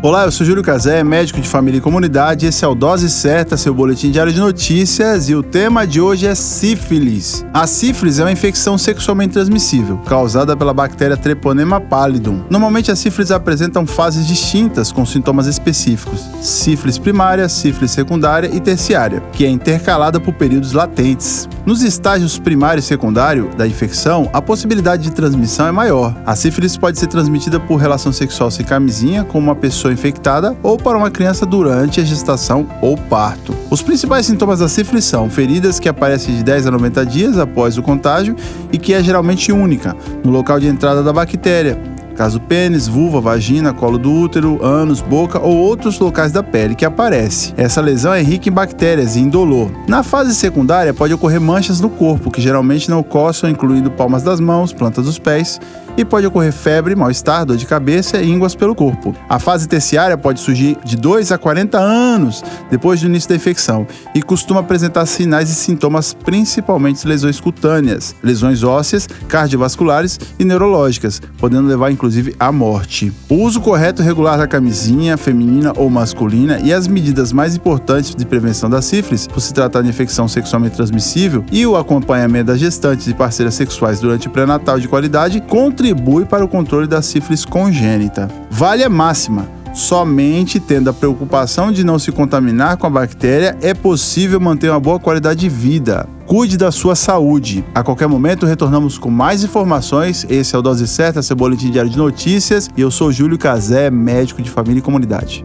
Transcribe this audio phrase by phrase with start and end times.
[0.00, 2.46] Olá, eu sou Júlio Cazé, médico de família e comunidade.
[2.46, 6.24] Esse é o Dose Certa, seu boletim diário de notícias, e o tema de hoje
[6.24, 7.44] é sífilis.
[7.52, 12.44] A sífilis é uma infecção sexualmente transmissível, causada pela bactéria Treponema pallidum.
[12.48, 19.20] Normalmente as sífilis apresentam fases distintas com sintomas específicos: sífilis primária, sífilis secundária e terciária,
[19.32, 21.48] que é intercalada por períodos latentes.
[21.66, 26.14] Nos estágios primário e secundário da infecção, a possibilidade de transmissão é maior.
[26.24, 30.56] A sífilis pode ser transmitida por relação sexual sem camisinha com uma pessoa pessoa infectada
[30.62, 33.54] ou para uma criança durante a gestação ou parto.
[33.70, 37.78] Os principais sintomas da sífilis são feridas que aparecem de 10 a 90 dias após
[37.78, 38.36] o contágio
[38.72, 41.78] e que é geralmente única no local de entrada da bactéria,
[42.18, 46.84] caso pênis, vulva, vagina, colo do útero, ânus, boca ou outros locais da pele que
[46.84, 47.54] aparece.
[47.56, 49.70] Essa lesão é rica em bactérias e indolor.
[49.86, 54.40] Na fase secundária pode ocorrer manchas no corpo, que geralmente não coçam, incluindo palmas das
[54.40, 55.60] mãos, plantas dos pés,
[55.96, 59.14] e pode ocorrer febre, mal-estar, dor de cabeça e ínguas pelo corpo.
[59.28, 63.86] A fase terciária pode surgir de 2 a 40 anos depois do início da infecção
[64.14, 71.66] e costuma apresentar sinais e sintomas principalmente lesões cutâneas, lesões ósseas, cardiovasculares e neurológicas, podendo
[71.66, 72.07] levar inclusive
[72.38, 73.12] à morte.
[73.28, 78.14] O uso correto e regular da camisinha, feminina ou masculina, e as medidas mais importantes
[78.14, 82.60] de prevenção da sífilis, por se tratar de infecção sexualmente transmissível, e o acompanhamento das
[82.60, 87.44] gestantes e parceiras sexuais durante o pré-natal de qualidade, contribui para o controle da sífilis
[87.44, 88.28] congênita.
[88.50, 89.58] Vale a máxima.
[89.78, 94.80] Somente tendo a preocupação de não se contaminar com a bactéria é possível manter uma
[94.80, 96.08] boa qualidade de vida.
[96.26, 97.64] Cuide da sua saúde.
[97.72, 100.26] A qualquer momento retornamos com mais informações.
[100.28, 102.68] Esse é o Dose Certa, seu boletim diário de notícias.
[102.76, 105.44] E eu sou Júlio Cazé, médico de família e comunidade.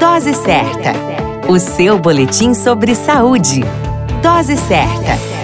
[0.00, 0.94] Dose Certa,
[1.48, 3.62] o seu boletim sobre saúde.
[4.20, 5.37] Dose certa.